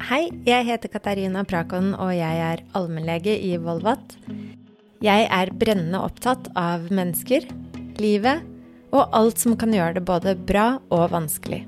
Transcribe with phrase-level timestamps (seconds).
[0.00, 4.14] Hei, jeg heter Katarina Prakon, og jeg er allmennlege i Volvat.
[5.04, 7.44] Jeg er brennende opptatt av mennesker,
[8.00, 8.40] livet
[8.96, 11.66] og alt som kan gjøre det både bra og vanskelig.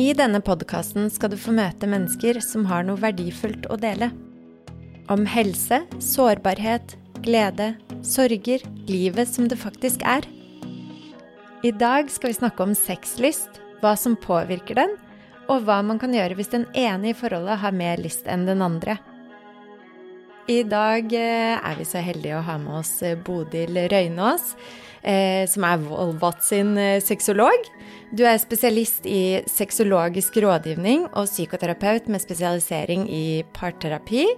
[0.00, 4.08] I denne podkasten skal du få møte mennesker som har noe verdifullt å dele.
[5.12, 6.96] Om helse, sårbarhet,
[7.28, 10.24] glede, sorger, livet som det faktisk er.
[11.60, 14.96] I dag skal vi snakke om sexlyst, hva som påvirker den,
[15.52, 18.64] og hva man kan gjøre hvis den ene i forholdet har mer lyst enn den
[18.64, 18.98] andre.
[20.46, 24.52] I dag eh, er vi så heldige å ha med oss eh, Bodil Røynås,
[25.02, 27.66] eh, som er Volvat sin sexolog.
[28.14, 34.28] Du er spesialist i sexologisk rådgivning og psykoterapeut med spesialisering i parterapi.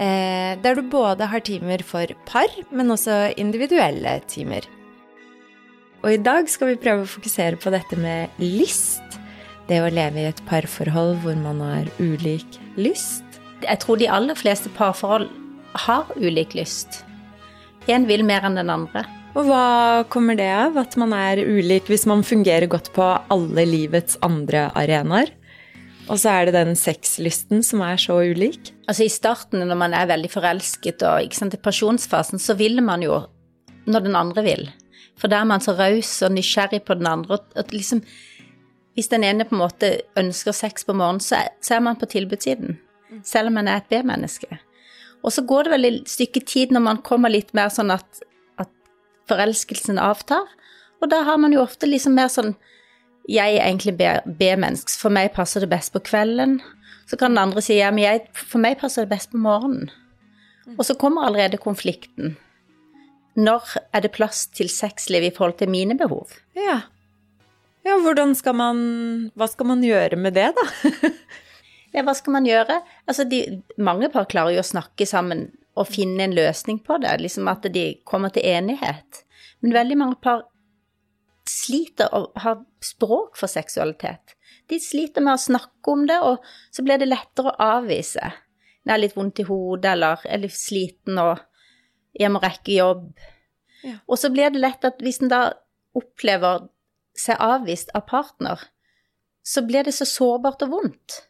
[0.00, 4.64] Der du både har timer for par, men også individuelle timer.
[6.00, 9.19] Og i dag skal vi prøve å fokusere på dette med lyst.
[9.70, 13.22] Det å leve i et parforhold hvor man har ulik lyst.
[13.62, 15.28] Jeg tror de aller fleste parforhold
[15.84, 17.04] har ulik lyst.
[17.86, 19.04] Én vil mer enn den andre.
[19.38, 23.62] Og hva kommer det av, at man er ulik hvis man fungerer godt på alle
[23.68, 25.30] livets andre arenaer?
[26.10, 28.72] Og så er det den sexlysten som er så ulik?
[28.90, 32.82] Altså I starten, når man er veldig forelsket og ikke sant, i pasjonsfasen, så vil
[32.82, 33.20] man jo
[33.86, 34.66] når den andre vil.
[35.14, 37.38] For da er man så raus og nysgjerrig på den andre.
[37.54, 38.02] Og liksom,
[39.00, 39.88] Hvis den ene på en måte
[40.20, 41.38] ønsker sex på morgenen, så
[41.72, 42.74] er, man på tilbudssiden.
[43.24, 44.58] Selv om man er et B-menneske.
[45.24, 48.20] Og så går det vel et stykke tid når man kommer litt mer sånn at,
[48.60, 48.68] at
[49.32, 50.44] forelskelsen avtar.
[51.00, 52.58] Og da har man jo ofte liksom mer sånn
[53.24, 56.58] Jeg er egentlig B-menneske, for meg passer det best på kvelden.
[57.08, 59.88] Så kan den andre si ja, men jeg, for meg passer det best på morgenen.
[60.76, 62.36] Og så kommer allerede konflikten.
[63.40, 66.36] Når er det plass til sexliv i forhold til mine behov?
[66.52, 66.82] Ja.
[67.86, 68.80] Ja, hvordan skal man
[69.38, 70.66] Hva skal man gjøre med det, da?
[71.90, 72.76] Ja, hva skal man gjøre?
[73.10, 73.40] Altså, de,
[73.82, 77.66] mange par klarer jo å snakke sammen og finne en løsning på det, liksom at
[77.74, 79.24] de kommer til enighet.
[79.58, 80.44] Men veldig mange par
[81.50, 82.54] sliter å ha
[82.84, 84.36] språk for seksualitet.
[84.70, 88.30] De sliter med å snakke om det, og så blir det lettere å avvise.
[88.84, 91.42] Når jeg er litt vondt i hodet, eller er litt sliten og
[92.16, 93.08] jeg må rekke jobb.
[93.86, 93.96] Ja.
[94.06, 95.42] Og så blir det lett at hvis en da
[95.96, 96.68] opplever
[97.20, 98.62] seg avvist av partner,
[99.46, 101.22] så blir det så sårbart og vondt.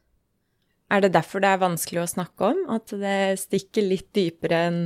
[0.91, 2.65] Er det derfor det er vanskelig å snakke om?
[2.75, 4.81] At det stikker litt dypere enn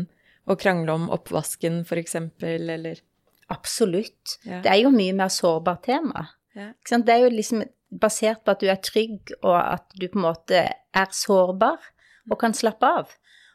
[0.45, 3.01] å krangle om oppvasken, f.eks., eller
[3.53, 4.39] Absolutt.
[4.45, 4.63] Ja.
[4.65, 6.27] Det er jo mye mer sårbart tema.
[6.57, 6.71] Ja.
[6.81, 10.27] Det er jo liksom basert på at du er trygg, og at du på en
[10.27, 11.83] måte er sårbar
[12.31, 13.13] og kan slappe av.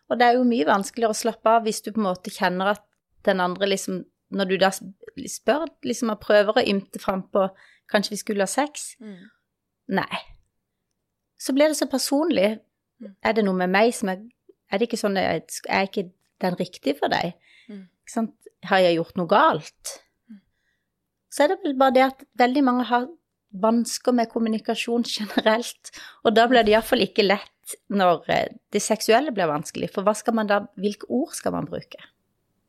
[0.10, 2.74] Og det er jo mye vanskeligere å slappe av hvis du på en måte kjenner
[2.76, 2.86] at
[3.28, 7.50] den andre liksom Når du da spør, liksom og prøver å ymte frampå
[7.90, 8.92] Kanskje vi skulle ha sex?
[9.02, 9.24] Mm.
[9.98, 10.20] Nei
[11.40, 12.60] så blir det så personlig.
[13.00, 13.14] Mm.
[13.24, 14.28] Er det noe med meg som er
[14.70, 15.42] Er det ikke sånn Er
[15.88, 17.34] ikke den riktige for deg?
[17.70, 17.88] Mm.
[18.70, 19.94] Har jeg gjort noe galt?
[20.30, 20.42] Mm.
[21.32, 23.08] Så er det vel bare det at veldig mange har
[23.50, 25.90] vansker med kommunikasjon generelt,
[26.24, 30.14] og da blir det iallfall ikke lett når eh, det seksuelle blir vanskelig, for hva
[30.14, 31.98] skal man da, hvilke ord skal man bruke?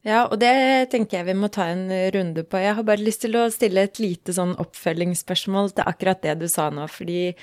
[0.06, 2.60] Ja, og det tenker jeg vi må ta en runde på.
[2.62, 6.46] Jeg har bare lyst til å stille et lite sånn oppfølgingsspørsmål til akkurat det du
[6.48, 7.34] sa nå, fordi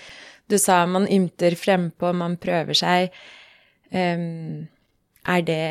[0.49, 3.13] du sa man ymter frempå, man prøver seg.
[3.93, 4.65] Um,
[5.27, 5.63] er det,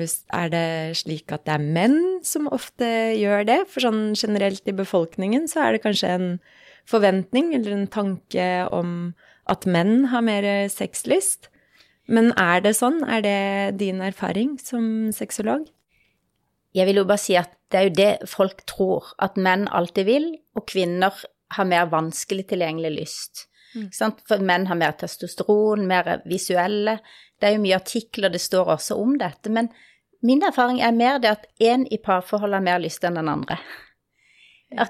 [0.00, 0.04] du,
[0.34, 0.66] er det,
[0.98, 2.88] slik at det er menn som ofte
[3.20, 3.58] gjør det?
[3.70, 6.28] For sånn generelt i befolkningen så er det kanskje en
[6.88, 9.12] forventning eller en tanke om
[9.52, 11.52] at menn har mer sexlyst.
[12.08, 13.02] Men er det sånn?
[13.04, 13.40] Er det
[13.82, 15.68] din erfaring som sexolog?
[16.76, 20.06] Jeg vil jo bare si at det er jo det folk tror, at menn alltid
[20.06, 21.14] vil, og kvinner
[21.56, 23.46] har mer vanskelig tilgjengelig lyst.
[23.76, 23.88] Mm.
[24.28, 26.98] For menn har mer testosteron, mer visuelle.
[27.40, 29.52] Det er jo mye artikler det står også om dette.
[29.52, 29.70] Men
[30.26, 33.58] min erfaring er mer det at én i parforholdet har mer lyst enn den andre.
[34.74, 34.88] Ja,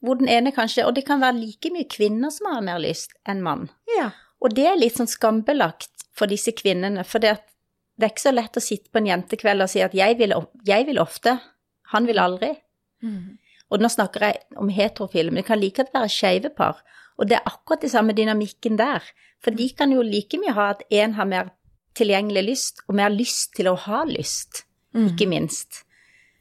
[0.00, 3.12] Hvor den ene kanskje Og det kan være like mye kvinner som har mer lyst
[3.28, 3.68] enn mann.
[3.98, 4.10] Ja.
[4.40, 7.36] Og det er litt sånn skambelagt for disse kvinnene, for det,
[7.98, 10.34] det, er ikke så lett å sitte på en jentekveld og si at jeg vil,
[10.66, 11.36] jeg vil ofte,
[11.92, 12.54] han vil aldri.
[13.04, 13.38] Mm.
[13.72, 16.82] Og nå snakker jeg om heterofile, men det kan like godt være skeive par.
[17.20, 19.04] Og det er akkurat den samme dynamikken der.
[19.42, 21.52] For de kan jo like mye ha at én har mer
[21.96, 24.64] tilgjengelig lyst, og mer lyst til å ha lyst,
[24.96, 25.12] mm.
[25.12, 25.82] ikke minst.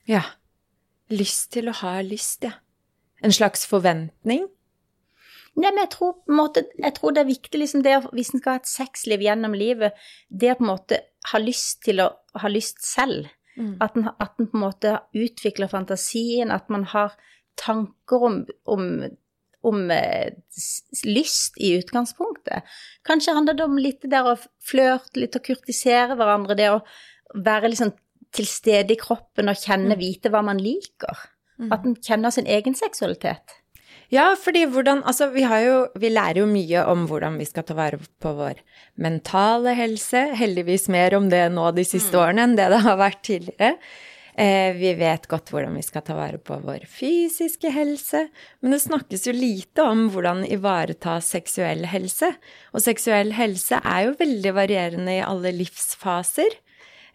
[0.07, 0.23] Ja.
[1.11, 2.55] Lyst til å ha lyst, ja.
[3.21, 4.47] En slags forventning?
[5.59, 8.55] Nei, men jeg tror, måte, jeg tror det er viktig, liksom det, hvis en skal
[8.55, 9.97] ha et sexliv gjennom livet,
[10.29, 12.09] det å på en måte ha lyst til å
[12.41, 13.29] ha lyst selv.
[13.57, 13.75] Mm.
[13.83, 17.17] At, den, at den, på en måte utvikler fantasien, at man har
[17.59, 18.87] tanker om, om
[19.61, 20.33] om eh,
[21.05, 22.65] lyst i utgangspunktet.
[23.05, 24.33] Kanskje handler det om litt det å
[24.65, 26.79] flørte litt og kurtisere hverandre, det å
[27.37, 27.93] være liksom
[28.33, 30.01] til stede i kroppen og kjenne, mm.
[30.01, 31.27] vite hva man liker.
[31.61, 31.69] Mm.
[31.75, 33.60] At en kjenner sin egen seksualitet.
[34.11, 37.63] Ja, fordi hvordan Altså, vi har jo Vi lærer jo mye om hvordan vi skal
[37.63, 38.59] ta vare på vår
[38.99, 40.35] mentale helse.
[40.35, 42.21] Heldigvis mer om det nå de siste mm.
[42.23, 43.77] årene enn det det har vært tidligere.
[44.35, 48.23] Eh, vi vet godt hvordan vi skal ta vare på vår fysiske helse,
[48.63, 52.31] men det snakkes jo lite om hvordan ivareta seksuell helse.
[52.71, 56.55] Og seksuell helse er jo veldig varierende i alle livsfaser.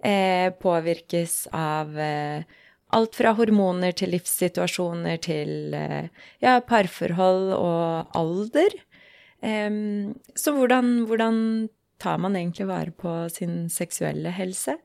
[0.04, 2.44] Eh, påvirkes av eh,
[2.94, 6.10] alt fra hormoner til livssituasjoner til eh,
[6.44, 8.82] ja, parforhold og alder.
[10.34, 11.68] så hvordan, hvordan
[12.00, 14.78] tar man egentlig vare på sin seksuelle helse?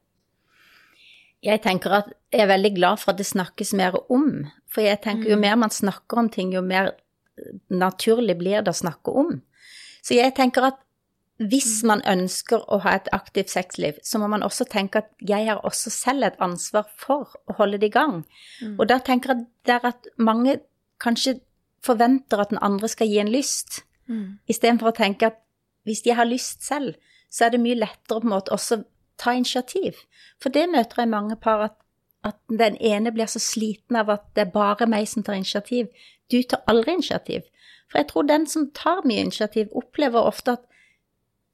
[1.42, 4.44] Jeg tenker at jeg er veldig glad for at det snakkes mer om.
[4.70, 5.42] For jeg tenker jo mm.
[5.42, 6.92] mer man snakker om ting, jo mer
[7.72, 9.40] naturlig blir det å snakke om.
[10.06, 10.80] Så jeg tenker at
[11.42, 11.88] hvis mm.
[11.88, 15.64] man ønsker å ha et aktivt sexliv, så må man også tenke at jeg har
[15.66, 18.22] også selv et ansvar for å holde det i gang.
[18.62, 18.76] Mm.
[18.78, 20.60] Og da tenker jeg det er at mange
[21.02, 21.40] kanskje
[21.82, 24.42] forventer at den andre skal gi en lyst, mm.
[24.54, 25.40] istedenfor å tenke at
[25.90, 26.94] hvis jeg har lyst selv,
[27.32, 28.84] så er det mye lettere på en måte også
[29.22, 29.98] ta initiativ.
[30.42, 31.78] For det møter jeg mange par at,
[32.28, 35.90] at den ene blir så sliten av at det er bare meg som tar initiativ.
[36.30, 37.48] Du tar aldri initiativ.
[37.90, 40.68] For jeg tror den som tar mye initiativ, opplever ofte at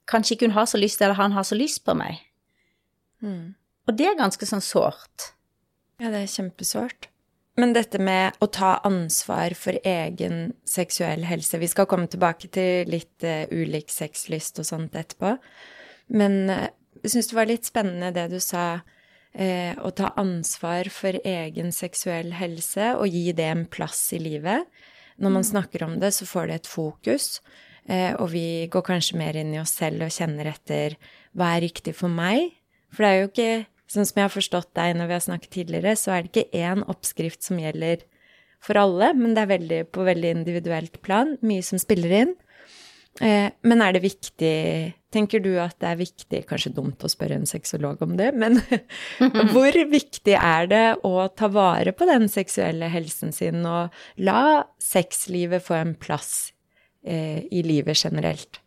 [0.08, 2.22] kanskje ikke hun har så lyst, eller han har så lyst på meg.
[3.24, 3.54] Mm.
[3.88, 5.32] Og det er ganske sånn sårt.
[5.98, 7.08] Ja, det er kjempesårt.
[7.58, 12.86] Men dette med å ta ansvar for egen seksuell helse Vi skal komme tilbake til
[12.92, 15.34] litt uh, ulik sexlyst og sånt etterpå.
[16.14, 16.68] Men uh,
[17.02, 21.74] jeg syns det var litt spennende det du sa, uh, å ta ansvar for egen
[21.74, 24.70] seksuell helse og gi det en plass i livet.
[25.18, 25.50] Når man mm.
[25.50, 27.40] snakker om det, så får det et fokus.
[27.88, 30.98] Eh, og vi går kanskje mer inn i oss selv og kjenner etter
[31.36, 32.52] hva er riktig for meg.
[32.92, 33.52] For det er jo ikke,
[33.88, 36.60] sånn som jeg har forstått deg når vi har snakket tidligere, så er det ikke
[36.60, 38.04] én oppskrift som gjelder
[38.64, 41.36] for alle, men det er veldig, på veldig individuelt plan.
[41.46, 42.36] Mye som spiller inn.
[43.24, 44.54] Eh, men er det viktig
[45.08, 48.60] Tenker du at det er viktig Kanskje dumt å spørre en sexolog om det, men
[49.54, 55.64] hvor viktig er det å ta vare på den seksuelle helsen sin og la sexlivet
[55.64, 56.52] få en plass
[57.04, 58.58] i livet generelt?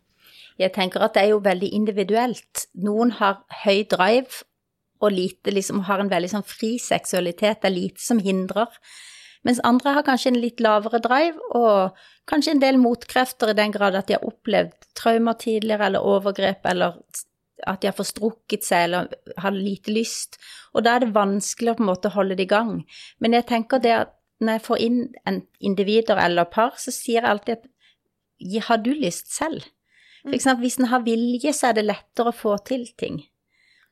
[0.58, 2.66] Jeg tenker at det er jo veldig individuelt.
[2.74, 4.44] Noen har høy drive
[5.02, 7.62] og lite liksom har en veldig sånn fri seksualitet.
[7.62, 8.70] Det er lite som hindrer.
[9.42, 11.98] Mens andre har kanskje en litt lavere drive og
[12.30, 16.68] kanskje en del motkrefter i den grad at de har opplevd traumer tidligere eller overgrep
[16.70, 17.00] eller
[17.66, 19.10] at de har forstrukket seg eller
[19.42, 20.38] har lite lyst.
[20.74, 22.76] Og da er det vanskelig å på en måte holde det i gang.
[23.18, 27.20] Men jeg tenker det at når jeg får inn en individer eller par, så sier
[27.20, 27.68] jeg alltid at
[28.66, 29.64] har du lyst selv?
[30.22, 33.22] For eksempel, hvis en har vilje, så er det lettere å få til ting.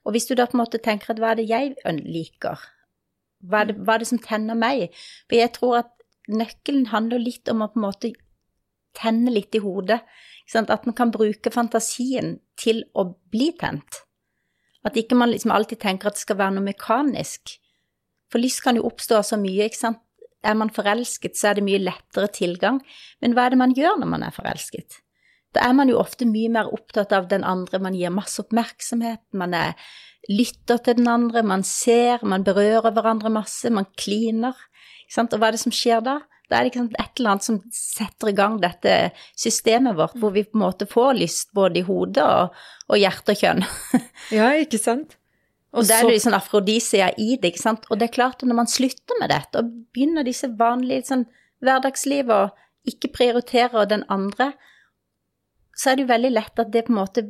[0.07, 1.75] Og hvis du da på en måte tenker at hva er det jeg
[2.07, 2.61] liker?
[3.45, 4.91] Hva er det, hva er det som tenner meg?
[5.29, 5.91] For jeg tror at
[6.31, 8.13] nøkkelen handler litt om å på en måte
[8.97, 10.01] tenne litt i hodet.
[10.51, 14.03] At en kan bruke fantasien til å bli tent.
[14.87, 17.59] At ikke man liksom alltid tenker at det skal være noe mekanisk.
[18.31, 20.01] For lyst kan jo oppstå så mye, ikke sant.
[20.43, 22.81] Er man forelsket, så er det mye lettere tilgang.
[23.21, 25.01] Men hva er det man gjør når man er forelsket?
[25.55, 29.23] Da er man jo ofte mye mer opptatt av den andre, man gir masse oppmerksomhet,
[29.37, 29.75] man er,
[30.31, 34.55] lytter til den andre, man ser, man berører hverandre masse, man kliner.
[35.11, 36.21] Og hva er det som skjer da?
[36.51, 38.95] Da er det ikke et eller annet som setter i gang dette
[39.39, 42.57] systemet vårt, hvor vi på en måte får lyst både i hodet og,
[42.91, 43.67] og hjerte og kjønn.
[44.39, 45.15] ja, ikke sant?
[45.71, 47.85] Og det er litt sånn afrodisia i det, ikke sant.
[47.91, 51.29] Og det er klart at når man slutter med dette og begynner disse vanlige sånn
[51.63, 54.51] hverdagslivet og ikke prioriterer den andre,
[55.77, 57.25] så er det jo veldig lett at det på en måte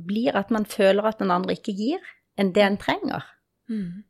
[0.00, 2.04] blir at man føler at den andre ikke gir
[2.38, 3.26] enn det en trenger.
[3.70, 4.06] Mm.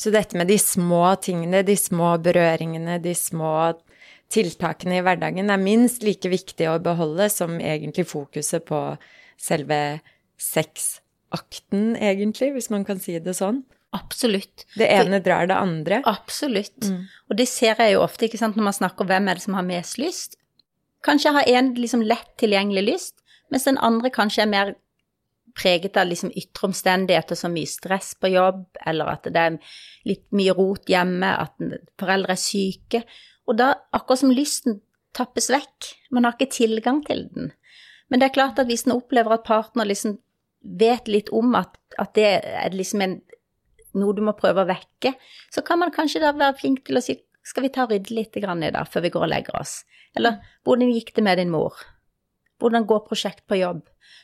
[0.00, 3.72] Så dette med de små tingene, de små berøringene, de små
[4.30, 8.80] tiltakene i hverdagen er minst like viktig å beholde som egentlig fokuset på
[9.40, 9.80] selve
[10.40, 11.00] sex
[11.34, 13.62] akten, egentlig, hvis man kan si det sånn.
[13.96, 14.66] Absolutt.
[14.78, 16.00] Det ene drar det andre.
[16.06, 16.86] Absolutt.
[16.86, 17.08] Mm.
[17.30, 19.46] Og det ser jeg jo ofte ikke sant, når man snakker om hvem er det
[19.46, 20.36] som har mest lyst.
[21.06, 23.16] Kanskje har en liksom lett tilgjengelig lyst,
[23.50, 24.72] mens den andre kanskje er mer
[25.58, 29.58] preget av liksom ytre omstendigheter som mye stress på jobb, eller at det er
[30.06, 31.56] litt mye rot hjemme, at
[31.98, 33.02] foreldre er syke.
[33.50, 34.78] Og da, akkurat som lysten
[35.16, 37.50] tappes vekk, man har ikke tilgang til den.
[38.10, 40.18] Men det er klart at hvis en opplever at partner liksom
[40.60, 43.18] vet litt om at, at det er liksom en,
[43.98, 45.14] noe du må prøve å vekke,
[45.52, 48.14] så kan man kanskje da være flink til å si skal vi ta og rydde
[48.14, 49.80] litt i dag før vi går og legger oss?
[50.14, 51.78] Eller hvordan gikk det med din mor?
[52.60, 53.80] Hvordan går prosjekt på jobb?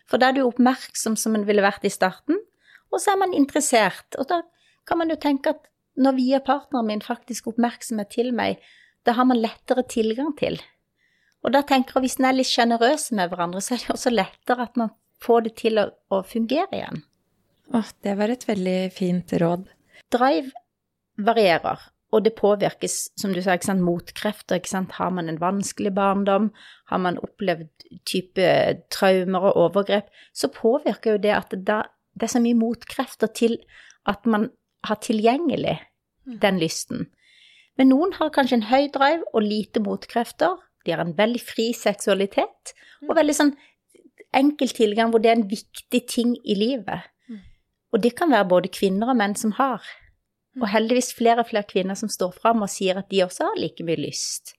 [0.06, 2.38] For da er du oppmerksom som en ville vært i starten,
[2.92, 4.18] og så er man interessert.
[4.20, 4.42] Og da
[4.86, 5.64] kan man jo tenke at
[5.96, 8.60] når vi og partneren min faktisk oppmerksomhet til meg,
[9.06, 10.60] da har man lettere tilgang til.
[11.46, 14.12] Og da tenker jeg hvis en er litt sjenerøse med hverandre, så er det også
[14.12, 14.92] lettere at man
[15.22, 17.02] får det til å, å fungere igjen.
[17.74, 19.66] Åh, det var et veldig fint råd.
[20.14, 20.52] Drive
[21.16, 21.80] varierer,
[22.14, 24.60] og det påvirkes, som du sa, ikke sant, motkrefter.
[24.60, 24.94] Ikke sant?
[25.00, 26.52] Har man en vanskelig barndom,
[26.92, 28.46] har man opplevd type
[28.94, 31.80] traumer og overgrep, så påvirker jo det at det
[32.22, 33.58] er så mye motkrefter til
[34.06, 34.50] at man
[34.86, 36.38] har tilgjengelig mm.
[36.44, 37.08] den lysten.
[37.76, 40.56] Men noen har kanskje en høy drive og lite motkrefter.
[40.86, 43.18] De har en veldig fri seksualitet og mm.
[43.18, 43.56] veldig sånn
[44.36, 47.06] enkel tilgang hvor det er en viktig ting i livet.
[47.92, 49.84] Og det kan være både kvinner og menn som har.
[50.56, 50.72] Og mm.
[50.72, 53.84] heldigvis flere og flere kvinner som står fram og sier at de også har like
[53.84, 54.52] mye lyst.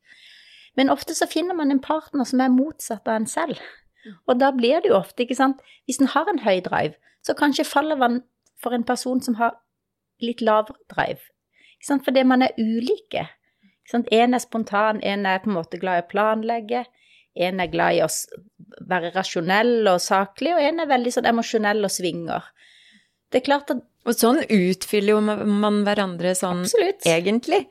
[0.77, 3.61] Men ofte så finner man en partner som er motsatt av en selv.
[4.05, 4.15] Mm.
[4.27, 6.93] Og da blir det jo ofte, ikke sant Hvis en har en høy drive,
[7.25, 8.21] så kanskje faller man
[8.61, 9.57] for en person som har
[10.21, 11.21] litt lavere drive.
[11.77, 12.05] Ikke sant?
[12.05, 13.27] Fordi man er ulike.
[13.61, 14.07] Ikke sant?
[14.11, 16.85] En er spontan, en er på en måte glad i å planlegge.
[17.35, 18.09] En er glad i å
[18.89, 22.51] være rasjonell og saklig, og en er veldig sånn emosjonell og svinger.
[23.31, 27.03] Det er klart at Og sånn utfyller jo man hverandre sånn absolutt.
[27.03, 27.65] egentlig.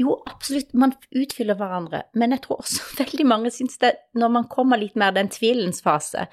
[0.00, 4.48] Jo, absolutt, man utfyller hverandre, men jeg tror også veldig mange syns det, når man
[4.52, 6.26] kommer litt mer den tvilens fase,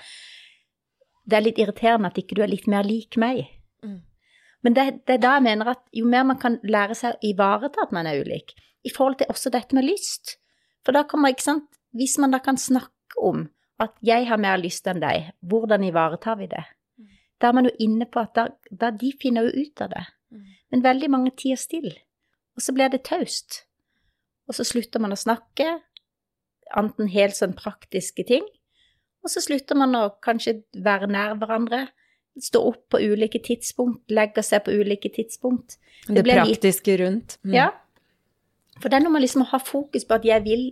[1.29, 3.43] det er litt irriterende at ikke du er litt mer lik meg.
[3.85, 3.99] Mm.
[4.65, 7.29] Men det, det, er da jeg mener at jo mer man kan lære seg å
[7.29, 8.55] ivareta at man er ulik,
[8.87, 10.37] i forhold til også dette med lyst
[10.87, 14.59] For da kommer, ikke sant, hvis man da kan snakke om at jeg har mer
[14.59, 16.65] lyst enn deg, hvordan ivaretar vi det?
[17.39, 20.05] Da er man jo inne på at da, da de finner jo ut av det.
[20.35, 20.47] Mm.
[20.73, 21.95] Men veldig mange tier stille,
[22.57, 23.63] og så blir det taust.
[24.49, 25.77] Og så slutter man å snakke,
[26.77, 28.43] enten helt sånn praktiske ting,
[29.23, 31.87] og så slutter man å kanskje være nær hverandre,
[32.39, 35.77] stå opp på ulike tidspunkt, legge seg på ulike tidspunkt.
[36.07, 37.37] Det, det praktiske litt, rundt.
[37.43, 37.55] Mm.
[37.55, 37.69] Ja.
[38.79, 40.69] For det er når man liksom har fokus på at jeg vil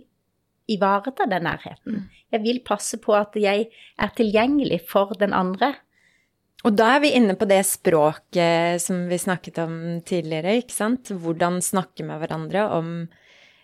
[0.68, 2.00] ivareta den nærheten.
[2.00, 2.24] Mm.
[2.34, 5.74] Jeg vil passe på at jeg er tilgjengelig for den andre.
[6.66, 9.74] Og da er vi inne på det språket som vi snakket om
[10.06, 11.12] tidligere, ikke sant?
[11.14, 12.92] Hvordan snakke med hverandre om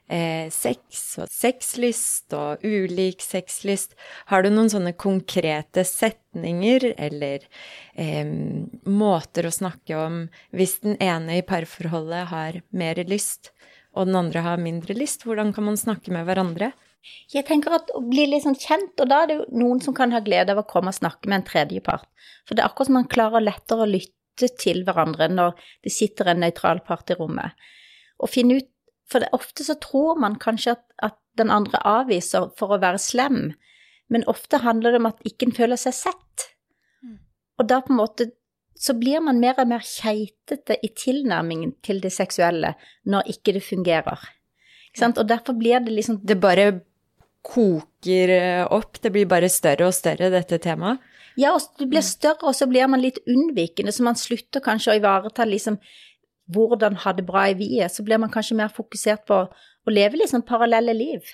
[0.06, 3.96] eh, sex og sexlyst og ulik sexlyst.
[4.30, 7.46] Har du noen sånne konkrete setninger eller
[7.94, 8.24] eh,
[8.86, 13.52] måter å snakke om hvis den ene i parforholdet har mer lyst
[13.94, 15.26] og den andre har mindre lyst?
[15.26, 16.72] Hvordan kan man snakke med hverandre?
[17.32, 19.96] Jeg tenker at å bli litt sånn kjent, og da er det jo noen som
[19.96, 22.06] kan ha glede av å komme og snakke med en tredjepart.
[22.46, 26.32] For det er akkurat som man klarer lettere å lytte til hverandre når det sitter
[26.32, 27.52] en nøytral part i rommet.
[28.20, 28.70] Og finne ut
[29.04, 32.96] For det, ofte så tror man kanskje at, at, den andre avviser for å være
[33.02, 33.50] slem,
[34.08, 36.44] men ofte handler det om at ikke en føler seg sett.
[37.04, 37.18] Mm.
[37.58, 38.28] Og da på en måte
[38.80, 42.74] så blir man mer og mer keitete i tilnærmingen til det seksuelle
[43.10, 44.24] når ikke det fungerer.
[45.04, 46.80] Og derfor blir det liksom Det bare
[47.44, 49.00] koker eh, opp.
[49.02, 51.02] Det blir bare større og større, dette temaet.
[51.36, 54.92] Ja, og det blir større, og så blir man litt unnvikende, så man slutter kanskje
[54.92, 55.80] å ivareta liksom
[56.54, 57.92] hvordan ha det bra i viet.
[57.92, 61.26] Så blir man kanskje mer fokusert på å leve liksom parallelle liv,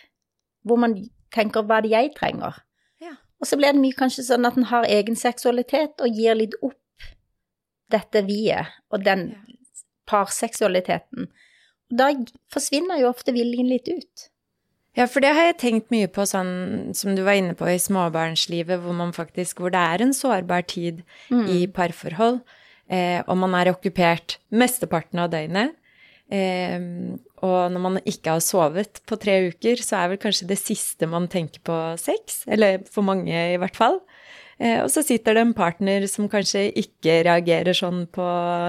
[0.65, 0.97] hvor man
[1.35, 2.63] tenker hva er det jeg trenger.
[3.03, 3.15] Ja.
[3.41, 6.57] Og så blir det mye kanskje sånn at en har egen seksualitet og gir litt
[6.63, 6.79] opp
[7.91, 9.33] dette viet og den
[10.11, 11.29] parseksualiteten.
[11.91, 12.11] Da
[12.55, 14.31] forsvinner jo ofte viljen litt ut.
[14.99, 17.79] Ja, for det har jeg tenkt mye på, sånn som du var inne på i
[17.79, 21.45] småbarnslivet, hvor man faktisk Hvor det er en sårbar tid mm.
[21.47, 22.41] i parforhold,
[22.91, 25.77] eh, og man er okkupert mesteparten av døgnet.
[26.31, 26.79] Eh,
[27.43, 31.09] og når man ikke har sovet på tre uker, så er vel kanskje det siste
[31.11, 32.43] man tenker på sex.
[32.51, 34.01] Eller for mange, i hvert fall.
[34.61, 38.27] Eh, og så sitter det en partner som kanskje ikke reagerer sånn på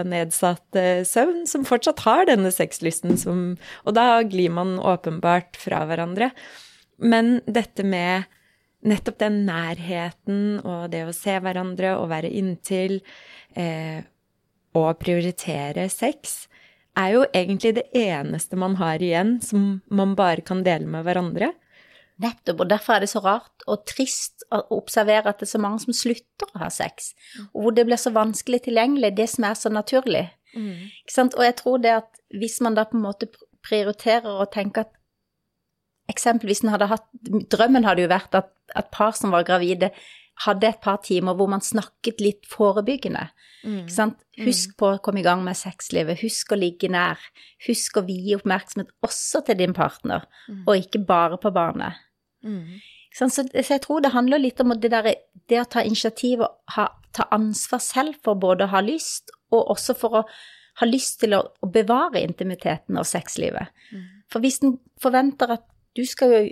[0.07, 3.41] nedsatt eh, søvn, som fortsatt har denne sexlysten som
[3.83, 6.31] Og da glir man åpenbart fra hverandre.
[7.01, 8.29] Men dette med
[8.87, 13.01] nettopp den nærheten og det å se hverandre og være inntil
[13.59, 13.99] eh,
[14.77, 16.45] og prioritere sex,
[16.97, 21.51] er jo egentlig det eneste man har igjen som man bare kan dele med hverandre.
[22.21, 25.61] Nettopp, og derfor er det så rart og trist å observere at det er så
[25.63, 27.13] mange som slutter å ha sex,
[27.51, 30.27] og hvor det blir så vanskelig tilgjengelig, det som er så naturlig.
[30.53, 30.89] Mm.
[31.23, 33.29] Og jeg tror det at hvis man da på en måte
[33.65, 34.97] prioriterer og tenker at
[36.11, 37.05] Eksempelvis hadde hatt
[37.53, 39.91] Drømmen hadde jo vært at, at par som var gravide,
[40.45, 43.27] hadde et par timer hvor man snakket litt forebyggende.
[43.63, 43.85] Mm.
[44.41, 47.21] Husk på å komme i gang med sexlivet, husk å ligge nær,
[47.67, 50.63] husk å vie oppmerksomhet også til din partner, mm.
[50.65, 52.01] og ikke bare på barnet.
[52.43, 52.79] Mm.
[53.11, 55.09] Så, så, jeg tror det handler litt om det, der,
[55.51, 59.73] det å ta initiativ og ha, ta ansvar selv for både å ha lyst, og
[59.75, 60.25] også for å
[60.79, 63.73] ha lyst til å, å bevare intimiteten og sexlivet.
[63.91, 64.05] Mm.
[64.31, 65.65] For hvis en forventer at
[65.97, 66.43] du skal jo,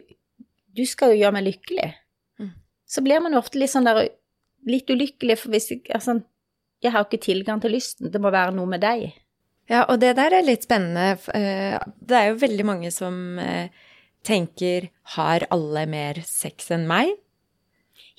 [0.76, 1.88] du skal jo gjøre meg lykkelig,
[2.44, 2.52] mm.
[2.92, 4.04] så blir man jo ofte litt sånn der
[4.68, 6.20] litt ulykkelig, for hvis jeg, altså,
[6.84, 9.14] jeg har jo ikke tilgang til lysten, det må være noe med deg.
[9.70, 11.14] Ja, og det der er litt spennende.
[11.38, 13.70] Eh, det er jo veldig mange som eh,
[14.28, 17.14] tenker har alle mer sex enn meg?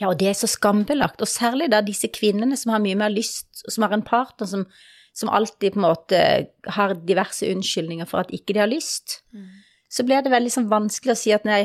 [0.00, 3.12] Ja, og det er så skambelagt, og særlig da disse kvinnene som har mye mer
[3.12, 4.64] lyst, og som har en partner som
[5.12, 6.19] som alltid på en måte
[6.76, 9.47] har diverse unnskyldninger for at ikke de har lyst, mm.
[9.90, 11.64] så blir det veldig sånn vanskelig å si at nei,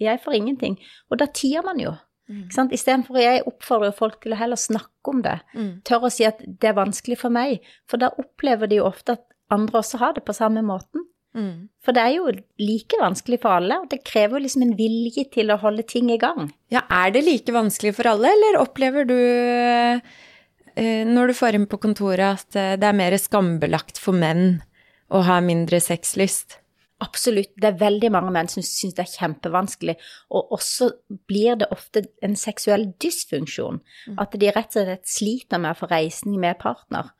[0.00, 0.76] jeg får ingenting.
[1.10, 1.94] Og da tier man jo.
[2.28, 2.46] Mm.
[2.72, 5.72] Istedenfor jeg oppfordrer folk til å heller snakke om det, mm.
[5.88, 9.18] Tør å si at det er vanskelig for meg, for da opplever de jo ofte
[9.18, 11.04] at andre også har det på samme måten.
[11.34, 11.68] Mm.
[11.82, 12.28] For det er jo
[12.62, 16.12] like vanskelig for alle, og det krever jo liksom en vilje til å holde ting
[16.14, 16.52] i gang.
[16.72, 19.18] Ja, er det like vanskelig for alle, eller opplever du
[20.74, 24.58] Eh, når du får inn på kontoret at eh, det er mer skambelagt for menn
[25.14, 26.58] å ha mindre sexlyst?
[27.04, 27.52] Absolutt.
[27.60, 29.94] Det er veldig mange menn som syns det er kjempevanskelig.
[30.34, 30.90] Og også
[31.30, 33.82] blir det ofte en seksuell dysfunksjon.
[34.08, 34.16] Mm.
[34.22, 37.12] At de rett og slett sliter med å få reisning med partner.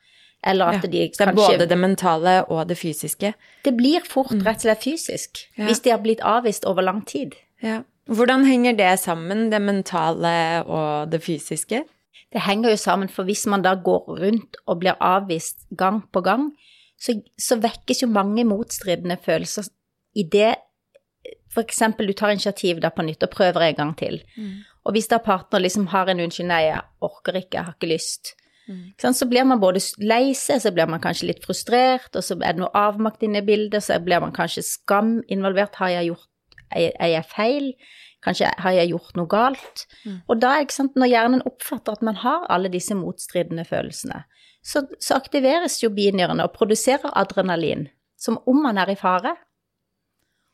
[0.44, 3.32] Eller at ja, de kanskje Det er både det mentale og det fysiske?
[3.64, 4.44] Det blir fort mm.
[4.44, 5.40] rett og slett fysisk.
[5.56, 5.64] Ja.
[5.70, 7.32] Hvis de har blitt avvist over lang tid.
[7.64, 7.80] Ja.
[8.04, 11.84] Hvordan henger det sammen, det mentale og det fysiske?
[12.34, 16.20] det henger jo sammen, for hvis man da går rundt og blir avvist gang på
[16.26, 16.48] gang,
[16.98, 19.68] så, så vekkes jo mange motstridende følelser
[20.18, 20.56] i det
[21.62, 24.16] eksempel du tar initiativ da på nytt og prøver en gang til.
[24.34, 24.64] Mm.
[24.84, 27.92] Og hvis da partner liksom har en unnskyld, nei, jeg orker ikke, jeg har ikke
[27.92, 28.32] lyst,
[28.68, 29.12] mm.
[29.14, 32.56] så blir man både lei seg, så blir man kanskje litt frustrert, og så er
[32.56, 36.28] det noe avmakt inne i bildet, så blir man kanskje skam involvert, har jeg gjort,
[36.74, 37.70] er jeg feil?
[38.24, 39.84] Kanskje har jeg gjort noe galt?
[40.04, 40.20] Mm.
[40.32, 44.22] Og da, ikke sant, når hjernen oppfatter at man har alle disse motstridende følelsene,
[44.64, 49.34] så, så aktiveres jo binyrene og produserer adrenalin, som om man er i fare.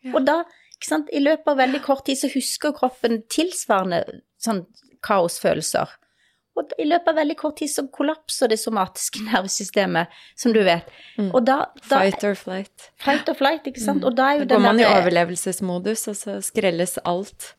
[0.02, 0.16] Ja.
[0.16, 0.40] Og da,
[0.74, 4.02] ikke sant, i løpet av veldig kort tid så husker kroppen tilsvarende
[4.42, 4.64] sånn
[5.06, 5.92] kaosfølelser.
[6.58, 10.90] Og i løpet av veldig kort tid så kollapser det somatiske nervesystemet, som du vet.
[11.18, 11.30] Mm.
[11.46, 12.90] Da, da, Fight or flight.
[13.00, 14.04] Fight or flight, ikke sant.
[14.04, 14.18] Mm.
[14.18, 17.54] Da går man i overlevelsesmodus, og så skrelles alt.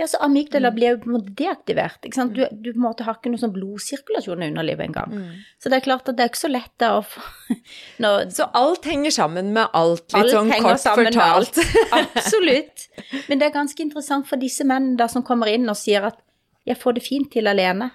[0.00, 0.74] Ja, så amygdala mm.
[0.74, 2.00] blir jo på en måte deaktivert.
[2.02, 2.34] ikke sant?
[2.34, 5.12] Du, du måte har ikke noe sånn blodsirkulasjon i underlivet engang.
[5.14, 5.42] Mm.
[5.60, 7.22] Så det er klart at det er ikke så lett da å få
[8.38, 11.60] Så alt henger sammen med alt, litt alt sånn kort fortalt?
[12.00, 12.88] Absolutt.
[13.28, 16.18] Men det er ganske interessant for disse mennene da som kommer inn og sier at
[16.66, 17.90] 'jeg får det fint til alene',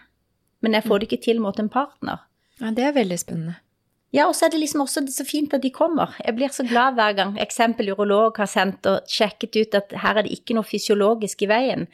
[0.62, 2.26] men jeg får det ikke til mot en partner.
[2.62, 3.58] Ja, det er veldig spennende.
[4.16, 6.16] Ja, og så er det liksom også så fint at de kommer.
[6.24, 10.18] Jeg blir så glad hver gang eksempel urolog har sendt og sjekket ut at her
[10.18, 11.88] er det ikke noe fysiologisk i veien.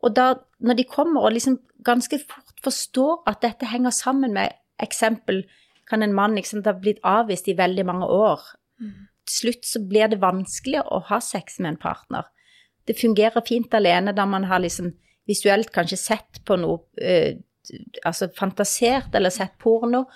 [0.00, 0.32] Og da,
[0.64, 5.44] når de kommer og liksom ganske fort forstår at dette henger sammen med eksempel
[5.90, 8.40] kan en mann liksom ha blitt avvist i veldig mange år.
[8.80, 9.06] Mm.
[9.28, 12.28] Til slutt så blir det vanskelig å ha sex med en partner.
[12.86, 14.92] Det fungerer fint alene da man har liksom
[15.28, 17.36] visuelt kanskje sett på noe, øh,
[18.04, 20.06] altså fantasert eller sett porno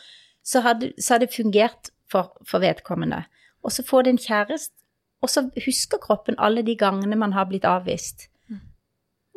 [0.45, 3.25] så hadde, så hadde det fungert for, for vedkommende.
[3.65, 4.77] Og så får det en kjæreste,
[5.25, 8.27] og så husker kroppen alle de gangene man har blitt avvist.
[8.53, 8.61] Mm.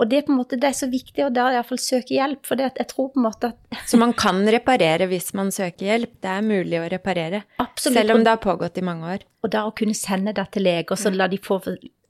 [0.02, 2.44] Og det, er på en måte, det er så viktig å da iallfall søke hjelp,
[2.48, 5.94] for det, jeg tror på en måte at Så man kan reparere hvis man søker
[5.94, 6.18] hjelp?
[6.24, 7.46] Det er mulig å reparere?
[7.64, 8.02] Absolutt.
[8.02, 9.24] Selv om det har pågått i mange år?
[9.46, 11.62] Og da å kunne sende det til leger, så la de få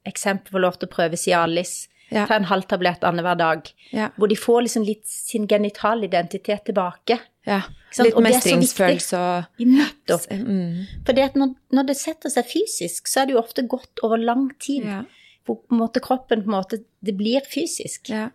[0.07, 1.83] eksempel få lov til å prøve Cialis.
[2.09, 2.23] Ja.
[2.27, 3.67] Ta en halv tablett annenhver dag.
[3.91, 4.09] Ja.
[4.15, 7.19] Hvor de får liksom litt sin genitалidentitet tilbake.
[7.47, 7.61] Ja.
[8.03, 10.25] Litt mestringsfølelse og Nettopp.
[10.31, 10.87] Mm.
[11.07, 14.49] For når, når, det setter seg fysisk, så er det jo ofte gått over lang
[14.63, 14.87] tid.
[14.87, 15.03] Ja.
[15.47, 18.11] Hvor på en måte, kroppen på en måte Det blir fysisk.
[18.11, 18.29] Ja.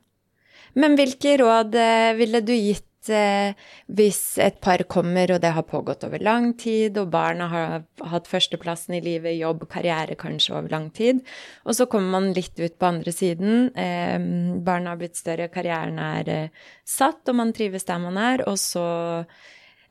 [0.79, 6.05] Men hvilke råd eh, ville du gitt hvis et par kommer, og det har pågått
[6.07, 10.91] over lang tid, og barna har hatt førsteplassen i livet, jobb, karriere kanskje over lang
[10.95, 11.25] tid,
[11.67, 13.73] og så kommer man litt ut på andre siden.
[13.75, 14.19] Eh,
[14.63, 18.61] barna har blitt større, karrieren er eh, satt, og man trives der man er, og
[18.61, 18.87] så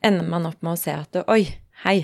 [0.02, 1.44] ender man opp med å se at oi,
[1.84, 1.98] hei,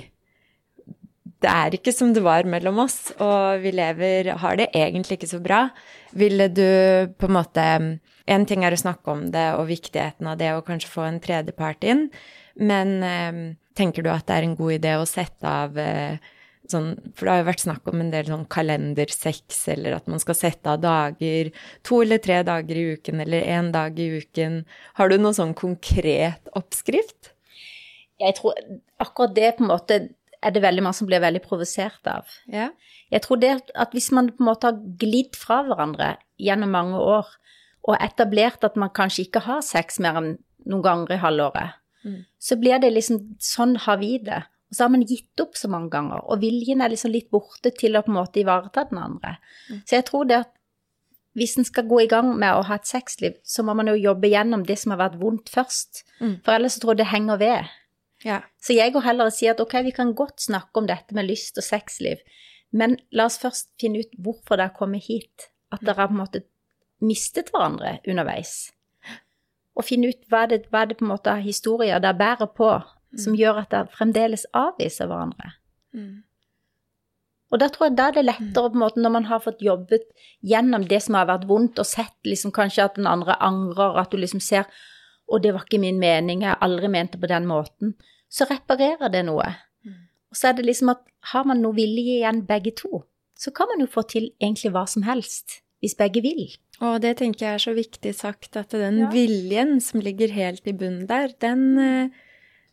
[1.39, 5.31] det er ikke som det var mellom oss, og vi lever Har det egentlig ikke
[5.31, 5.69] så bra.
[6.19, 6.67] Ville du
[7.15, 7.67] på en måte
[8.29, 11.21] En ting er å snakke om det og viktigheten av det og kanskje få en
[11.25, 12.09] tredjepart inn,
[12.61, 13.39] men eh,
[13.79, 16.19] tenker du at det er en god idé å sette av eh,
[16.69, 20.21] sånn For det har jo vært snakk om en del sånn kalendersex, eller at man
[20.21, 21.49] skal sette av dager,
[21.87, 24.61] to eller tre dager i uken, eller én dag i uken.
[25.01, 27.33] Har du noen sånn konkret oppskrift?
[28.21, 28.59] Jeg tror
[29.01, 30.01] akkurat det på en måte
[30.39, 32.29] er det veldig mange som blir veldig provosert av.
[32.53, 32.69] Ja.
[33.11, 37.01] Jeg tror det at hvis man på en måte har glidd fra hverandre gjennom mange
[37.01, 37.31] år,
[37.87, 40.35] og etablert at man kanskje ikke har sex mer enn
[40.69, 42.21] noen ganger i halvåret, mm.
[42.39, 44.43] så blir det liksom sånn har vi det.
[44.69, 47.73] Og så har man gitt opp så mange ganger, og viljen er liksom litt borte
[47.73, 49.39] til å på en måte ivareta den andre.
[49.71, 49.81] Mm.
[49.89, 50.53] Så jeg tror det at
[51.39, 53.97] hvis en skal gå i gang med å ha et sexliv, så må man jo
[53.97, 56.03] jobbe gjennom det som har vært vondt først.
[56.19, 56.41] Mm.
[56.45, 57.73] For ellers så tror jeg det henger ved.
[58.27, 58.41] Ja.
[58.61, 61.29] Så jeg går heller og sier at ok, vi kan godt snakke om dette med
[61.29, 62.21] lyst og sexliv,
[62.75, 65.49] men la oss først finne ut hvorfor det har kommet hit.
[65.73, 66.43] At det har på en måte
[67.05, 68.71] mistet hverandre underveis.
[69.79, 72.73] Og finne ut hva det, hva det på en måte er historier der bærer på
[73.17, 73.39] som mm.
[73.41, 75.53] gjør at de fremdeles avviser hverandre.
[75.97, 76.25] Mm.
[77.49, 79.63] Og da tror jeg da er det lettere, på en måte, når man har fått
[79.65, 80.05] jobbet
[80.45, 84.13] gjennom det som har vært vondt, og sett liksom kanskje at den andre angrer, at
[84.13, 84.69] du liksom ser
[85.29, 87.95] og det var ikke min mening, jeg har aldri ment det på den måten,
[88.33, 89.45] så reparerer det noe.
[89.85, 89.99] Mm.
[90.33, 93.03] Og så er det liksom at har man noe vilje igjen, begge to,
[93.37, 96.47] så kan man jo få til egentlig hva som helst, hvis begge vil.
[96.85, 99.11] Og det tenker jeg er så viktig sagt, at den ja.
[99.11, 102.25] viljen som ligger helt i bunnen der, den eh,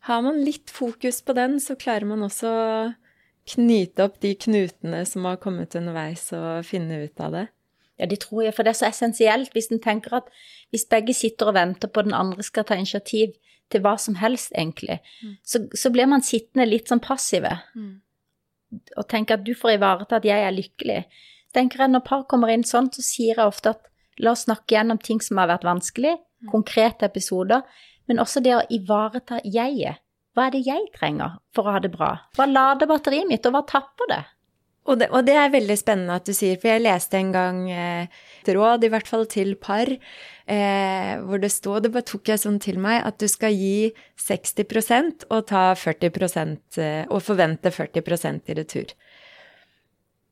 [0.06, 2.74] Har man litt fokus på den, så klarer man også å
[3.50, 7.48] knyte opp de knutene som har kommet underveis, og finne ut av det.
[7.98, 10.30] Ja, det tror jeg, for det er så essensielt hvis en tenker at
[10.74, 13.34] hvis begge sitter og venter på den andre skal ta initiativ
[13.72, 15.38] til hva som helst, egentlig, mm.
[15.42, 17.94] så, så, blir man sittende litt sånn passive mm.
[19.00, 21.00] og tenker at du får ivareta at jeg er lykkelig.
[21.56, 23.90] tenker jeg Når par kommer inn sånn, så sier jeg ofte at
[24.22, 26.52] la oss snakke gjennom ting som har vært vanskelig, mm.
[26.52, 27.66] konkrete episoder,
[28.10, 30.02] men også det å ivareta jeget.
[30.36, 32.12] Hva er det jeg trenger for å ha det bra?
[32.36, 34.24] Hva lader batteriet mitt, og hva tapper det?
[34.86, 37.62] Og det, og det, er veldig spennende at du sier, for jeg leste en gang
[37.74, 38.12] eh,
[38.44, 42.44] et råd, i hvert fall til par, eh, hvor det sto Det bare tok jeg
[42.44, 43.90] sånn til meg at du skal gi
[44.22, 46.12] 60% og ta 40
[46.84, 48.94] eh, og forvente 40% i retur.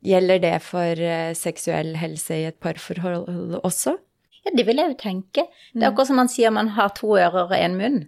[0.03, 3.95] Gjelder det for eh, seksuell helse i et parforhold også?
[4.43, 5.45] Ja, det vil jeg jo tenke.
[5.71, 8.01] Det er akkurat som man sier man har to ører og én munn.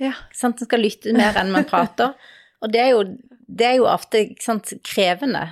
[0.00, 0.16] Ja.
[0.34, 0.58] Sant?
[0.58, 2.16] Man skal lytte mer enn man prater.
[2.60, 3.04] Og det er jo
[3.50, 5.42] det er jo ofte sant, krevende,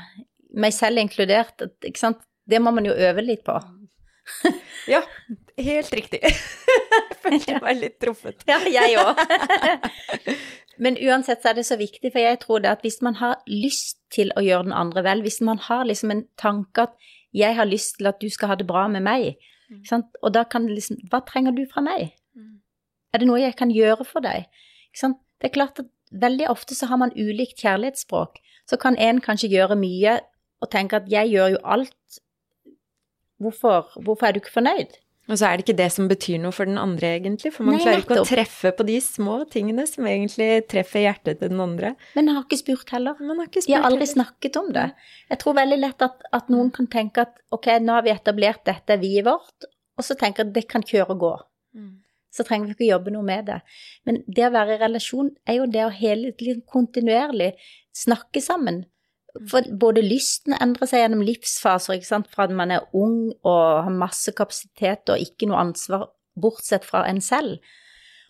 [0.54, 1.64] meg selv inkludert.
[1.82, 3.56] Det må man jo øve litt på.
[4.94, 5.00] ja,
[5.58, 6.20] helt riktig.
[6.22, 8.44] Jeg følte meg litt truffet.
[8.48, 9.18] Ja, jeg òg.
[10.78, 13.40] Men uansett så er det så viktig, for jeg tror det at hvis man har
[13.50, 16.97] lyst til å gjøre den andre vel, hvis man har liksom en tanke at
[17.37, 19.37] jeg har lyst til at du skal ha det bra med meg,
[19.68, 19.85] mm.
[20.23, 22.14] og da kan det liksom Hva trenger du fra meg?
[22.37, 22.61] Mm.
[23.12, 24.49] Er det noe jeg kan gjøre for deg?
[24.99, 28.38] Det er klart at veldig ofte så har man ulikt kjærlighetsspråk.
[28.68, 30.18] Så kan en kanskje gjøre mye
[30.61, 32.21] og tenke at 'jeg gjør jo alt',
[33.38, 34.99] hvorfor, hvorfor er du ikke fornøyd?
[35.28, 37.52] Og så er det ikke det som betyr noe for den andre, egentlig.
[37.52, 41.42] For man Nei, klarer ikke å treffe på de små tingene som egentlig treffer hjertet
[41.42, 41.92] til den andre.
[42.16, 43.20] Men jeg har ikke spurt heller.
[43.20, 44.14] Man har ikke spurt jeg har aldri heller.
[44.14, 44.88] snakket om det.
[45.28, 48.64] Jeg tror veldig lett at, at, noen kan tenke at ok, nå har vi etablert
[48.68, 51.34] dette vi vårt, og så tenker at det kan kjøre og gå.
[51.76, 51.96] Mm
[52.38, 53.58] så trenger vi ikke jobbe noe med det.
[54.08, 57.54] Men det å være i relasjon er jo det å hele tiden kontinuerlig
[57.96, 58.84] snakke sammen.
[59.50, 63.84] For både lysten endrer seg gjennom livsfaser, ikke sant, fra at man er ung og
[63.84, 67.58] har masse kapasitet og ikke noe ansvar bortsett fra en selv.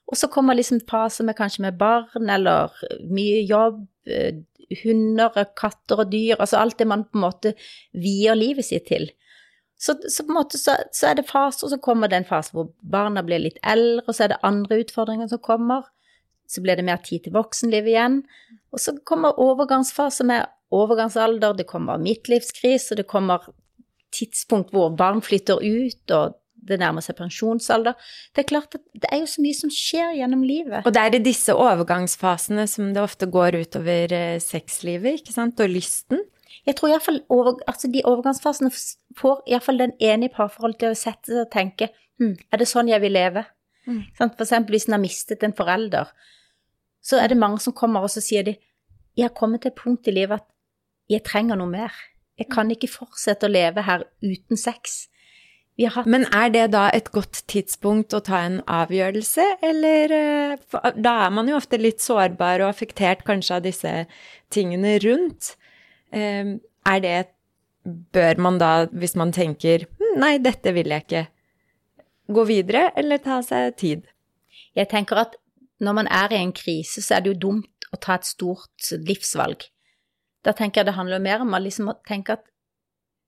[0.08, 2.72] Og så kommer liksom faser med kanskje med barn eller
[3.12, 4.40] mye jobb, eh,
[4.82, 7.54] hunder, katter og dyr, altså alt det man på en måte
[7.92, 9.10] vier livet sitt til.
[9.78, 12.28] Så, så, på en måte så, så, er det faser, og så kommer det en
[12.28, 15.86] fase hvor barna blir litt eldre, og så er det andre utfordringer som kommer.
[16.48, 18.22] Så blir det mer tid til voksenlivet igjen.
[18.72, 23.46] Og så kommer overgangsfase med overgangsalder, det kommer midtlivskrise, det kommer
[24.12, 26.36] tidspunkt hvor barn flytter ut, og
[26.68, 27.96] det nærmer seg pensjonsalder.
[28.36, 30.84] Det er klart at det er jo så mye som skjer gjennom livet.
[30.84, 35.60] Og det er i disse overgangsfasene som det ofte går utover eh, sexlivet, ikke sant,
[35.64, 36.24] og lysten.
[36.68, 38.72] Jeg tror iallfall over, altså de overgangsfasene
[39.16, 41.88] får iallfall den ene i parforholdet til å sette seg og tenke
[42.20, 43.46] hm, er det sånn jeg vil leve?
[43.88, 44.02] Mm.
[44.18, 46.10] For eksempel hvis en har mistet en forelder,
[47.04, 48.58] så er det mange som kommer og så sier de
[49.18, 50.46] jeg har kommet til et punkt i livet at
[51.10, 51.94] jeg trenger noe mer.
[52.38, 55.08] Jeg kan ikke fortsette å leve her uten sex.
[55.78, 56.06] Hatt...
[56.10, 61.34] Men er det da et godt tidspunkt å ta en avgjørelse, eller eh, Da er
[61.34, 63.92] man jo ofte litt sårbar og affektert kanskje av disse
[64.54, 65.52] tingene rundt.
[66.10, 67.18] Ehm, er det
[68.12, 71.22] Bør man da, hvis man tenker hm, nei, dette vil jeg ikke,
[72.36, 74.02] gå videre, eller ta seg tid?
[74.76, 75.38] Jeg tenker at
[75.84, 78.90] når man er i en krise, så er det jo dumt å ta et stort
[79.06, 79.64] livsvalg.
[80.44, 82.46] Da tenker jeg det handler mer om å liksom tenke at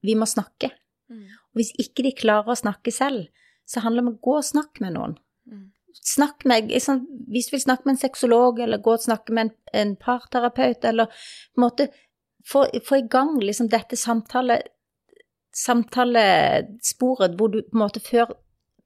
[0.06, 0.70] vi må snakke.
[1.10, 1.26] Mm.
[1.50, 3.28] Og hvis ikke de klarer å snakke selv,
[3.68, 5.16] så handler det om å gå og snakke med noen.
[5.50, 5.68] Mm.
[6.00, 9.48] Snakk med, liksom, Hvis du vil snakke med en sexolog, eller gå og snakke med
[9.48, 11.88] en, en parterapeut, eller på en måte
[12.46, 14.60] få, få i gang liksom dette samtale,
[15.54, 18.34] samtalesporet hvor du på en måte før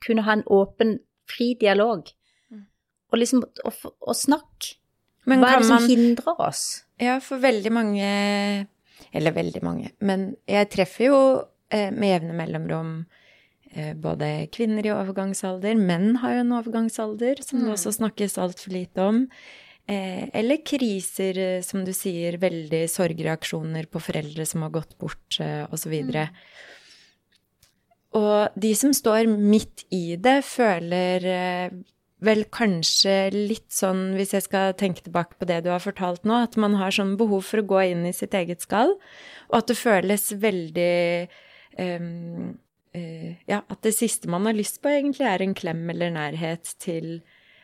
[0.05, 0.99] kunne ha en åpen,
[1.29, 2.09] fri dialog.
[3.15, 3.17] Mm.
[3.17, 3.45] Og liksom
[4.03, 4.77] å snakke.
[5.25, 6.65] Hva er det som man, hindrer oss?
[7.01, 8.09] Ja, for veldig mange
[9.15, 11.19] Eller veldig mange, men jeg treffer jo
[11.73, 12.91] eh, med jevne mellomrom
[13.73, 17.65] eh, både kvinner i overgangsalder, menn har jo en overgangsalder, som mm.
[17.65, 19.23] det også snakkes altfor lite om.
[19.87, 25.63] Eh, eller kriser, som du sier, veldig sorgreaksjoner på foreldre som har gått bort, eh,
[25.75, 25.95] osv.
[26.11, 26.21] Mm.
[28.19, 31.77] Og de som står midt i det, føler eh,
[32.25, 36.37] vel kanskje litt sånn, hvis jeg skal tenke tilbake på det du har fortalt nå,
[36.47, 38.97] at man har sånn behov for å gå inn i sitt eget skall,
[39.51, 40.97] og at det føles veldig
[41.79, 42.55] um,
[42.97, 46.75] uh, Ja, at det siste man har lyst på, egentlig er en klem eller nærhet
[46.83, 47.19] til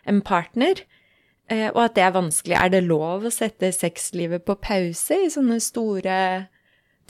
[0.09, 0.85] en partner.
[1.51, 2.57] Uh, og at det er vanskelig.
[2.59, 6.21] Er det lov å sette sexlivet på pause i sånne store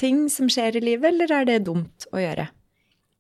[0.01, 2.49] ting som skjer i livet, eller er det dumt å gjøre?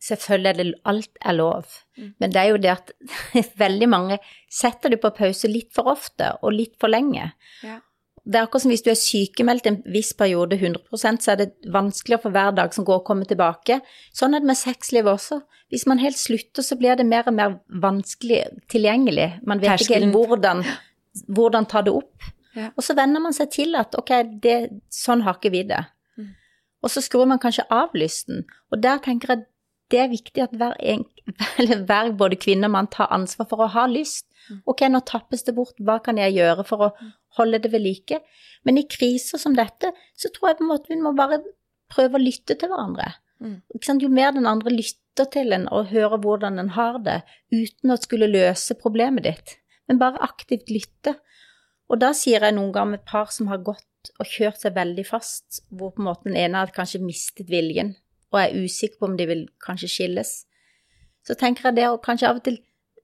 [0.00, 1.66] Selvfølgelig er det alt er lov,
[1.98, 2.12] mm.
[2.22, 2.92] men det er jo det at
[3.64, 4.16] veldig mange
[4.48, 7.26] setter det på pause litt for ofte og litt for lenge.
[7.66, 7.76] Ja.
[8.24, 11.48] Det er akkurat som hvis du er sykemeldt en viss periode 100% så er det
[11.72, 13.80] vanskeligere for hver dag som går å komme tilbake.
[14.16, 15.40] Sånn er det med sexlivet også.
[15.72, 19.28] Hvis man helt slutter, så blir det mer og mer vanskelig tilgjengelig.
[19.46, 20.64] Man vet ikke helt hvordan,
[21.28, 22.30] hvordan ta det opp.
[22.56, 22.72] Ja.
[22.74, 24.58] Og så venner man seg til at ok, det,
[24.92, 25.84] sånn har ikke vi det.
[26.18, 26.32] Mm.
[26.82, 28.44] Og så skrur man kanskje av lysten.
[28.70, 29.46] Og der tenker jeg
[29.90, 31.04] det er viktig at hver, en,
[31.88, 34.26] hver, både kvinne og mann tar ansvar for å ha lyst.
[34.48, 34.60] Mm.
[34.70, 36.90] Ok, nå tappes det bort, hva kan jeg gjøre for å
[37.38, 38.20] holde det ved like?
[38.66, 41.42] Men i kriser som dette, så tror jeg på en måte vi må bare
[41.90, 43.12] prøve å lytte til hverandre.
[43.40, 43.60] Mm.
[44.02, 47.20] Jo mer den andre lytter til en og hører hvordan en har det,
[47.52, 49.56] uten å skulle løse problemet ditt,
[49.88, 51.16] men bare aktivt lytte.
[51.90, 54.76] Og da sier jeg noen ganger med et par som har gått og kjørt seg
[54.76, 57.96] veldig fast, hvor på en måte den ene har kanskje mistet viljen
[58.30, 60.32] og er usikker på om de vil kanskje skilles,
[61.26, 62.60] så tenker jeg det å kanskje av og til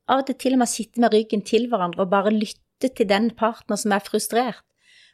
[0.06, 3.08] av og til til og med sitte med ryggen til hverandre og bare lytte til
[3.10, 4.62] den partner som er frustrert.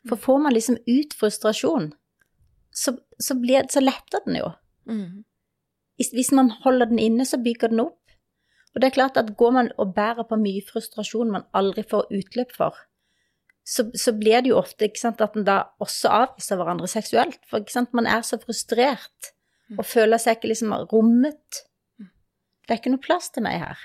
[0.09, 1.93] For får man liksom ut frustrasjon,
[2.75, 4.49] så, så, blir, så letter den jo.
[4.91, 5.23] Mm.
[5.97, 8.01] Hvis man holder den inne, så bygger den opp.
[8.75, 12.09] Og det er klart at går man og bærer på mye frustrasjon man aldri får
[12.11, 12.81] utløp for,
[13.63, 17.39] så, så blir det jo ofte sant, at en da også avviser hverandre seksuelt.
[17.47, 19.33] For sant, man er så frustrert.
[19.79, 21.63] Og føler seg ikke liksom rommet.
[21.99, 23.81] Det er ikke noe plass til meg her.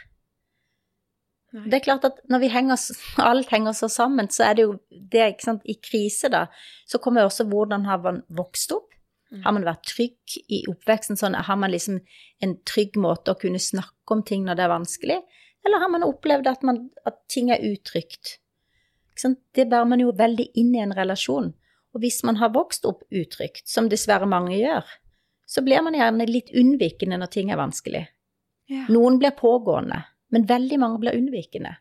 [1.55, 1.63] Nei.
[1.71, 2.81] Det er klart at når vi henger,
[3.29, 6.47] alt henger så sammen, så er det jo det, ikke sant, i krise, da,
[6.89, 8.91] så kommer jo også hvordan har man vokst opp?
[9.31, 9.41] Mm.
[9.43, 11.19] Har man vært trygg i oppveksten?
[11.19, 11.99] Sånn, har man liksom
[12.43, 15.17] en trygg måte å kunne snakke om ting når det er vanskelig?
[15.67, 18.37] Eller har man opplevd at, man, at ting er utrygt?
[19.17, 21.49] Det bærer man jo veldig inn i en relasjon.
[21.95, 24.85] Og hvis man har vokst opp utrygt, som dessverre mange gjør,
[25.47, 28.03] så blir man gjerne litt unnvikende når ting er vanskelig.
[28.67, 28.83] Ja.
[28.91, 30.01] Noen blir pågående,
[30.35, 31.77] men veldig mange blir unnvikende.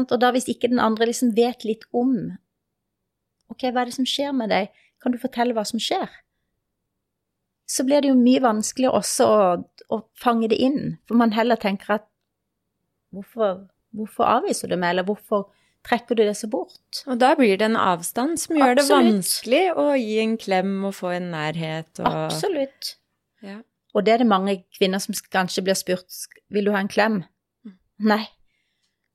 [0.00, 2.16] Og da hvis ikke den andre liksom vet litt om
[3.46, 4.72] Ok, hva er det som skjer med deg?
[4.98, 6.10] Kan du fortelle hva som skjer?
[7.70, 9.44] Så blir det jo mye vanskeligere også å,
[9.94, 12.08] å fange det inn, for man heller tenker at
[13.14, 15.46] hvorfor, hvorfor avviser du meg, eller hvorfor
[15.86, 17.02] trekker du det så bort.
[17.06, 18.90] Og da blir det en avstand som gjør Absolutt.
[18.90, 22.96] det vanskelig å gi en klem og få en nærhet og Absolutt.
[23.46, 23.60] Ja.
[23.96, 27.22] Og det er det mange kvinner som kanskje blir spurt vil du ha en klem.
[27.64, 27.76] Mm.
[28.12, 28.22] Nei.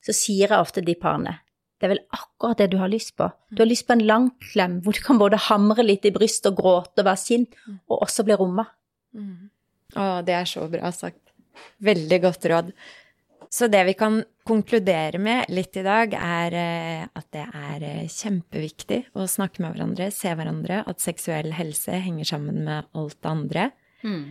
[0.01, 1.38] Så sier jeg ofte de parene
[1.81, 3.25] det er vel akkurat det du har lyst på.
[3.49, 6.51] Du har lyst på en lang klem hvor du kan både hamre litt i brystet
[6.51, 7.79] og gråte og være sint, mm.
[7.89, 8.67] og også bli romma.
[9.17, 9.49] Mm.
[9.97, 11.34] Å, det er så bra sagt.
[11.81, 12.69] Veldig godt råd.
[13.52, 18.06] Så det vi kan konkludere med litt i dag, er eh, at det er eh,
[18.08, 23.32] kjempeviktig å snakke med hverandre, se hverandre, at seksuell helse henger sammen med alt det
[23.32, 23.68] andre.
[24.08, 24.24] Mm.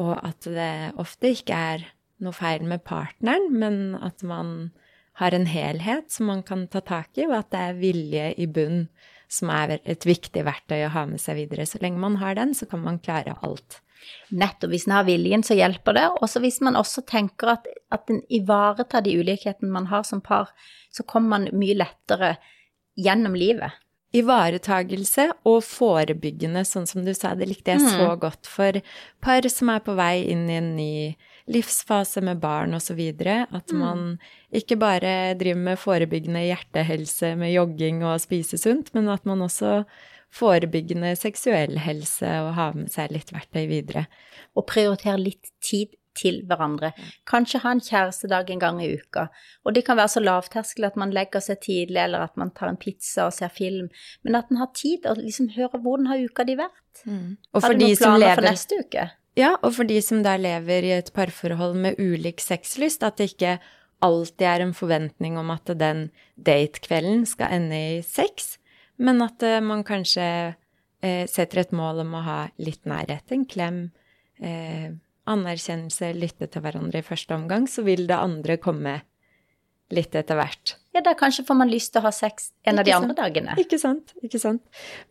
[0.00, 1.84] Og at det ofte ikke er
[2.24, 4.72] noe feil med partneren, men at man
[5.20, 8.48] har en helhet som man kan ta tak i, og at det er vilje i
[8.48, 8.86] bunn
[9.28, 11.66] som er et viktig verktøy å ha med seg videre.
[11.66, 13.80] Så lenge man har den, så kan man klare alt.
[14.28, 16.04] Nettopp hvis en har viljen, så hjelper det.
[16.20, 20.52] Og hvis man også tenker at, at en ivaretar de ulikhetene man har som par,
[20.94, 22.36] så kommer man mye lettere
[22.96, 23.76] gjennom livet.
[24.16, 28.20] Ivaretagelse og forebyggende, sånn som du sa, det likte jeg så mm.
[28.22, 28.78] godt for
[29.20, 30.92] par som er på vei inn i en ny
[31.52, 33.00] livsfase med barn osv.
[33.22, 33.78] At mm.
[33.78, 34.04] man
[34.54, 39.82] ikke bare driver med forebyggende hjertehelse med jogging og spise sunt, men at man også
[40.36, 44.06] forebyggende seksuell helse og ha med seg litt verktøy videre.
[44.58, 46.92] Og prioritere litt tid til hverandre.
[47.28, 49.26] Kanskje ha en kjærestedag en gang i uka.
[49.68, 52.72] Og det kan være så lavterskel at man legger seg tidlig, eller at man tar
[52.72, 53.90] en pizza og ser film.
[54.24, 57.04] Men at man har tid og liksom hører hvordan har uka di vært.
[57.04, 57.36] Mm.
[57.52, 58.40] Og for har noen planer lever...
[58.40, 59.08] for neste uke?
[59.36, 63.34] Ja, og for de som da lever i et parforhold med ulik sexlyst, at det
[63.34, 63.58] ikke
[64.04, 68.56] alltid er en forventning om at den datekvelden skal ende i sex,
[68.96, 70.26] men at eh, man kanskje
[71.04, 73.82] eh, setter et mål om å ha litt nærhet, en klem,
[74.40, 74.88] eh,
[75.28, 79.00] anerkjennelse, lytte til hverandre i første omgang, så vil det andre komme
[79.92, 80.78] litt etter hvert.
[80.96, 83.04] Ja, da kanskje får man lyst til å ha sex en av de sant?
[83.04, 83.56] andre dagene.
[83.60, 84.14] Ikke sant.
[84.24, 84.62] Ikke sant.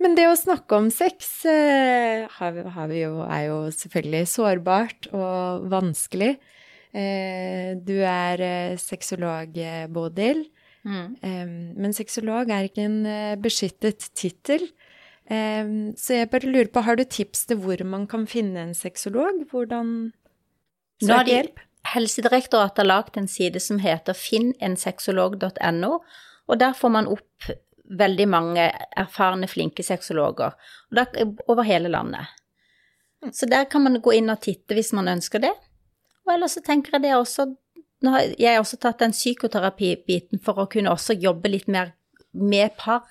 [0.02, 5.10] Men det å snakke om sex eh, har har vi jo, er jo selvfølgelig sårbart
[5.13, 6.32] og vanskelig.
[6.95, 10.48] Eh, du er eh, sexolog, eh, Bodil.
[10.86, 11.15] Mm.
[11.82, 14.67] Men sexolog er ikke en eh, beskyttet tittel.
[15.26, 19.39] Så jeg bare lurer på, har du tips til hvor man kan finne en sexolog?
[19.50, 20.12] Hvordan
[21.02, 21.64] søke hjelp?
[21.86, 25.91] Helsedirektoratet har lagd en side som heter finnensexolog.no,
[26.45, 27.50] og der får man opp
[27.86, 28.65] veldig mange
[28.98, 30.56] erfarne, flinke sexologer
[31.48, 32.32] over hele landet.
[33.24, 33.34] Mm.
[33.34, 35.54] Så der kan man gå inn og titte hvis man ønsker det.
[36.26, 37.52] Og ellers så tenker jeg det også
[38.04, 41.93] Nå har jeg også tatt den psykoterapibiten for å kunne også jobbe litt mer
[42.36, 43.08] med par.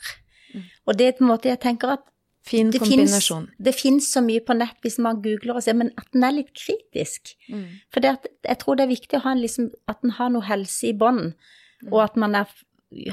[0.53, 0.67] Mm.
[0.87, 2.05] Og det er på en måte jeg tenker at
[2.45, 3.47] Fin det kombinasjon.
[3.49, 6.27] Finnes, det fins så mye på nett hvis man googler og ser, men at den
[6.27, 7.33] er litt kritisk.
[7.49, 7.81] Mm.
[7.95, 10.91] For jeg tror det er viktig å ha en, liksom, at den har noe helse
[10.91, 11.89] i bånd, mm.
[11.89, 12.53] og at man er,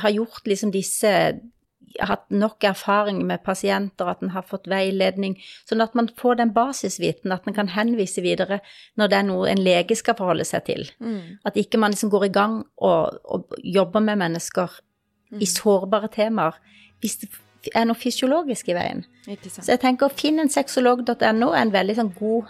[0.04, 1.14] har gjort liksom disse
[2.00, 6.54] hatt nok erfaring med pasienter, at en har fått veiledning, sånn at man får den
[6.56, 8.62] basisviten, at en kan henvise videre
[9.00, 10.88] når det er noe en lege skal forholde seg til.
[11.04, 11.42] Mm.
[11.48, 14.80] At ikke man liksom går i gang og, og jobber med mennesker
[15.32, 15.42] mm.
[15.42, 16.60] i sårbare temaer
[17.02, 17.32] hvis det
[17.70, 19.04] er noe fysiologisk i veien.
[19.46, 22.50] Så jeg tenker å finne en sexolog.no er en veldig sånn god,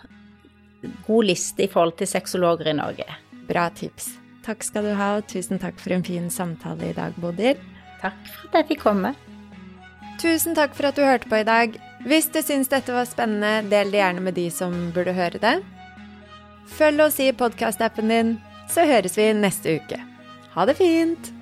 [1.07, 3.07] god liste i forhold til sexologer i Norge.
[3.49, 4.13] Bra tips.
[4.45, 7.59] Takk skal du ha, og tusen takk for en fin samtale i dag, Bodil.
[8.01, 9.13] Takk for at jeg fikk komme.
[10.21, 11.75] Tusen takk for at du hørte på i dag.
[12.07, 15.59] Hvis du syns dette var spennende, del det gjerne med de som burde høre det.
[16.71, 18.33] Følg oss i podkastappen din,
[18.71, 19.99] så høres vi neste uke.
[20.55, 21.33] Ha det fint!